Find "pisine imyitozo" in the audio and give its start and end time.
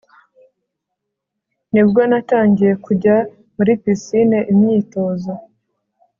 3.81-5.31